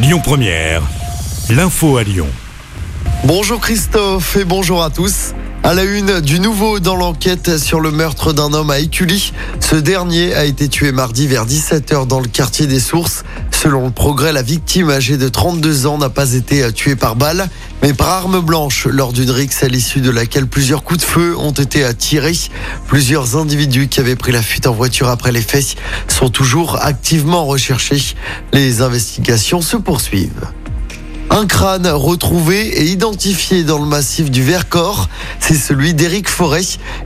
Lyon 0.00 0.20
Première, 0.22 0.82
l'info 1.50 1.96
à 1.96 2.04
Lyon. 2.04 2.28
Bonjour 3.24 3.60
Christophe 3.60 4.36
et 4.36 4.44
bonjour 4.44 4.84
à 4.84 4.90
tous. 4.90 5.34
À 5.64 5.74
la 5.74 5.82
une 5.82 6.20
du 6.20 6.38
nouveau 6.38 6.78
dans 6.78 6.94
l'enquête 6.94 7.58
sur 7.58 7.80
le 7.80 7.90
meurtre 7.90 8.32
d'un 8.32 8.52
homme 8.52 8.70
à 8.70 8.78
Écully. 8.78 9.32
Ce 9.58 9.74
dernier 9.74 10.34
a 10.34 10.44
été 10.44 10.68
tué 10.68 10.92
mardi 10.92 11.26
vers 11.26 11.46
17h 11.46 12.06
dans 12.06 12.20
le 12.20 12.28
quartier 12.28 12.68
des 12.68 12.78
Sources. 12.78 13.24
Selon 13.60 13.86
le 13.86 13.90
progrès, 13.90 14.32
la 14.32 14.42
victime 14.42 14.88
âgée 14.88 15.16
de 15.16 15.28
32 15.28 15.86
ans 15.86 15.98
n'a 15.98 16.10
pas 16.10 16.34
été 16.34 16.72
tuée 16.72 16.94
par 16.94 17.16
balle, 17.16 17.48
mais 17.82 17.92
par 17.92 18.10
arme 18.10 18.38
blanche 18.38 18.86
lors 18.86 19.12
d'une 19.12 19.32
rixe 19.32 19.64
à 19.64 19.68
l'issue 19.68 20.00
de 20.00 20.10
laquelle 20.10 20.46
plusieurs 20.46 20.84
coups 20.84 21.00
de 21.00 21.04
feu 21.04 21.36
ont 21.36 21.50
été 21.50 21.82
attirés. 21.82 22.38
Plusieurs 22.86 23.36
individus 23.36 23.88
qui 23.88 23.98
avaient 23.98 24.14
pris 24.14 24.30
la 24.30 24.42
fuite 24.42 24.68
en 24.68 24.72
voiture 24.72 25.08
après 25.08 25.32
les 25.32 25.42
faits 25.42 25.74
sont 26.06 26.28
toujours 26.28 26.78
activement 26.80 27.46
recherchés. 27.46 28.14
Les 28.52 28.80
investigations 28.80 29.60
se 29.60 29.76
poursuivent. 29.76 30.46
Un 31.30 31.46
crâne 31.46 31.86
retrouvé 31.86 32.66
et 32.80 32.86
identifié 32.86 33.62
dans 33.62 33.78
le 33.78 33.86
massif 33.86 34.30
du 34.30 34.42
Vercors, 34.42 35.08
c'est 35.40 35.54
celui 35.54 35.92
d'Éric 35.92 36.28
Forêt. 36.28 36.62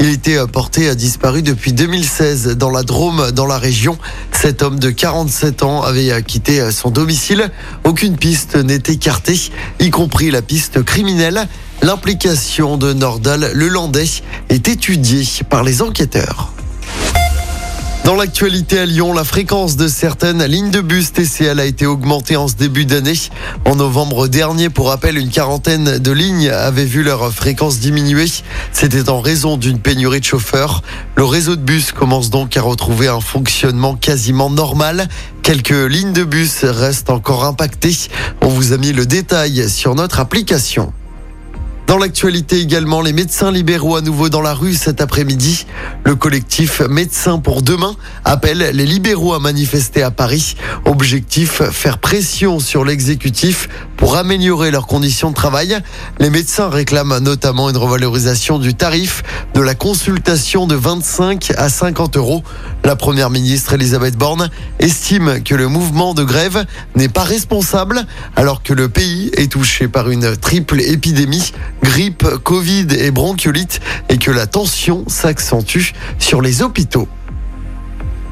Il 0.00 0.08
était 0.08 0.38
porté 0.46 0.88
à 0.88 0.94
disparu 0.94 1.42
depuis 1.42 1.72
2016 1.72 2.56
dans 2.56 2.70
la 2.70 2.82
Drôme, 2.82 3.30
dans 3.32 3.46
la 3.46 3.58
région. 3.58 3.98
Cet 4.32 4.62
homme 4.62 4.78
de 4.78 4.90
47 4.90 5.62
ans 5.62 5.82
avait 5.82 6.22
quitté 6.22 6.70
son 6.72 6.90
domicile. 6.90 7.50
Aucune 7.84 8.16
piste 8.16 8.56
n'est 8.56 8.82
écartée, 8.88 9.38
y 9.80 9.90
compris 9.90 10.30
la 10.30 10.42
piste 10.42 10.82
criminelle. 10.82 11.46
L'implication 11.82 12.78
de 12.78 12.94
Nordal, 12.94 13.50
le 13.52 13.68
Landais, 13.68 14.06
est 14.48 14.66
étudiée 14.66 15.24
par 15.48 15.62
les 15.62 15.82
enquêteurs. 15.82 16.55
Dans 18.06 18.14
l'actualité 18.14 18.78
à 18.78 18.86
Lyon, 18.86 19.12
la 19.12 19.24
fréquence 19.24 19.76
de 19.76 19.88
certaines 19.88 20.44
lignes 20.44 20.70
de 20.70 20.80
bus 20.80 21.12
TCL 21.12 21.58
a 21.58 21.64
été 21.64 21.86
augmentée 21.86 22.36
en 22.36 22.46
ce 22.46 22.54
début 22.54 22.84
d'année. 22.84 23.18
En 23.64 23.74
novembre 23.74 24.28
dernier, 24.28 24.70
pour 24.70 24.90
rappel, 24.90 25.18
une 25.18 25.28
quarantaine 25.28 25.98
de 25.98 26.12
lignes 26.12 26.48
avaient 26.48 26.84
vu 26.84 27.02
leur 27.02 27.32
fréquence 27.32 27.80
diminuer. 27.80 28.26
C'était 28.70 29.10
en 29.10 29.20
raison 29.20 29.56
d'une 29.56 29.80
pénurie 29.80 30.20
de 30.20 30.24
chauffeurs. 30.24 30.82
Le 31.16 31.24
réseau 31.24 31.56
de 31.56 31.62
bus 31.62 31.90
commence 31.90 32.30
donc 32.30 32.56
à 32.56 32.62
retrouver 32.62 33.08
un 33.08 33.20
fonctionnement 33.20 33.96
quasiment 33.96 34.50
normal. 34.50 35.08
Quelques 35.42 35.70
lignes 35.70 36.12
de 36.12 36.22
bus 36.22 36.62
restent 36.62 37.10
encore 37.10 37.44
impactées. 37.44 37.96
On 38.40 38.46
vous 38.46 38.72
a 38.72 38.76
mis 38.76 38.92
le 38.92 39.04
détail 39.04 39.68
sur 39.68 39.96
notre 39.96 40.20
application. 40.20 40.92
Dans 41.86 41.98
l'actualité 41.98 42.58
également, 42.58 43.00
les 43.00 43.12
médecins 43.12 43.52
libéraux 43.52 43.94
à 43.94 44.00
nouveau 44.00 44.28
dans 44.28 44.40
la 44.40 44.54
rue 44.54 44.74
cet 44.74 45.00
après-midi. 45.00 45.66
Le 46.04 46.16
collectif 46.16 46.80
Médecins 46.80 47.38
pour 47.38 47.62
demain 47.62 47.94
appelle 48.24 48.70
les 48.72 48.86
libéraux 48.86 49.34
à 49.34 49.38
manifester 49.38 50.02
à 50.02 50.10
Paris. 50.10 50.56
Objectif, 50.84 51.62
faire 51.70 51.98
pression 51.98 52.58
sur 52.58 52.84
l'exécutif 52.84 53.68
pour 53.96 54.16
améliorer 54.16 54.72
leurs 54.72 54.88
conditions 54.88 55.30
de 55.30 55.36
travail. 55.36 55.78
Les 56.18 56.28
médecins 56.28 56.68
réclament 56.68 57.18
notamment 57.20 57.70
une 57.70 57.76
revalorisation 57.76 58.58
du 58.58 58.74
tarif 58.74 59.22
de 59.54 59.60
la 59.60 59.76
consultation 59.76 60.66
de 60.66 60.74
25 60.74 61.52
à 61.56 61.68
50 61.68 62.16
euros. 62.16 62.42
La 62.84 62.96
première 62.96 63.30
ministre 63.30 63.74
Elisabeth 63.74 64.16
Borne 64.16 64.50
estime 64.80 65.42
que 65.42 65.54
le 65.54 65.68
mouvement 65.68 66.14
de 66.14 66.24
grève 66.24 66.66
n'est 66.96 67.08
pas 67.08 67.24
responsable 67.24 68.06
alors 68.34 68.62
que 68.62 68.72
le 68.72 68.88
pays 68.88 69.30
est 69.36 69.50
touché 69.50 69.88
par 69.88 70.10
une 70.10 70.36
triple 70.36 70.80
épidémie 70.80 71.52
grippe, 71.82 72.26
Covid 72.42 72.88
et 72.98 73.10
bronchiolite 73.10 73.80
et 74.08 74.18
que 74.18 74.30
la 74.30 74.46
tension 74.46 75.04
s'accentue 75.08 75.92
sur 76.18 76.40
les 76.40 76.62
hôpitaux. 76.62 77.08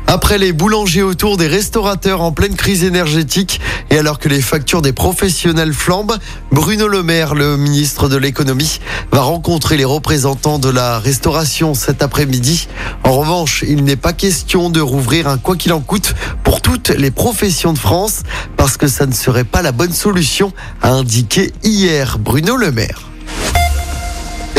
Après 0.06 0.38
les 0.38 0.52
boulangers 0.52 1.02
autour 1.02 1.36
des 1.36 1.46
restaurateurs 1.46 2.20
en 2.20 2.30
pleine 2.30 2.54
crise 2.54 2.84
énergétique 2.84 3.60
et 3.90 3.98
alors 3.98 4.18
que 4.18 4.28
les 4.28 4.42
factures 4.42 4.82
des 4.82 4.92
professionnels 4.92 5.72
flambent, 5.72 6.18
Bruno 6.52 6.86
Le 6.86 7.02
Maire, 7.02 7.34
le 7.34 7.56
ministre 7.56 8.08
de 8.08 8.16
l'économie, 8.16 8.80
va 9.10 9.22
rencontrer 9.22 9.76
les 9.76 9.84
représentants 9.84 10.58
de 10.58 10.68
la 10.68 10.98
restauration 10.98 11.74
cet 11.74 12.02
après-midi. 12.02 12.68
En 13.02 13.12
revanche, 13.12 13.64
il 13.66 13.82
n'est 13.82 13.96
pas 13.96 14.12
question 14.12 14.68
de 14.68 14.80
rouvrir 14.80 15.26
un 15.26 15.38
quoi 15.38 15.56
qu'il 15.56 15.72
en 15.72 15.80
coûte 15.80 16.14
pour 16.44 16.60
toutes 16.60 16.90
les 16.90 17.10
professions 17.10 17.72
de 17.72 17.78
France 17.78 18.22
parce 18.56 18.76
que 18.76 18.88
ça 18.88 19.06
ne 19.06 19.12
serait 19.12 19.44
pas 19.44 19.62
la 19.62 19.72
bonne 19.72 19.92
solution, 19.92 20.52
a 20.82 20.90
indiqué 20.90 21.52
hier 21.62 22.18
Bruno 22.18 22.56
Le 22.56 22.70
Maire. 22.70 23.13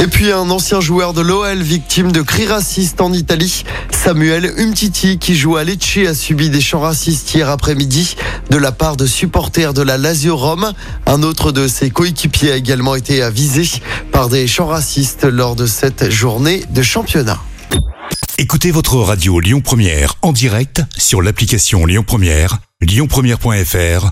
Et 0.06 0.08
puis 0.08 0.32
un 0.32 0.52
ancien 0.52 0.82
joueur 0.82 1.14
de 1.14 1.22
l'OL 1.22 1.64
victime 1.64 2.12
de 2.12 2.22
cris 2.22 2.46
racistes 2.46 3.02
en 3.02 3.12
Italie, 3.12 3.64
Samuel 3.90 4.54
Umtiti 4.60 5.18
qui 5.18 5.36
joue 5.36 5.58
à 5.58 5.64
Lecce 5.64 5.98
a 6.08 6.14
subi 6.14 6.52
des 6.52 6.62
chants 6.62 6.82
racistes 6.82 7.34
hier 7.34 7.50
après-midi 7.50 8.16
de 8.52 8.58
la 8.58 8.72
part 8.72 8.98
de 8.98 9.08
supporters 9.08 9.74
de 9.74 9.82
la 9.82 9.98
Lazio 9.98 10.38
Rome. 10.38 10.74
Un 11.08 11.24
autre 11.24 11.52
de 11.52 11.68
ses 11.68 11.90
coéquipiers 11.90 12.52
a 12.52 12.56
également 12.56 12.94
été 12.94 13.28
visé 13.32 13.68
par 14.12 14.30
des 14.30 14.46
chants 14.46 14.68
racistes 14.68 15.24
lors 15.24 15.56
de 15.56 15.66
cette 15.66 16.12
journée 16.12 16.62
de 16.70 16.84
championnat. 16.84 17.42
Écoutez 18.38 18.70
votre 18.70 18.98
radio 18.98 19.40
Lyon 19.40 19.62
Première 19.62 20.18
en 20.22 20.34
direct 20.34 20.84
sur 20.96 21.24
l'application 21.24 21.88
Lyon 21.88 22.04
Première, 22.06 22.60
lyonpremière.fr 22.80 24.12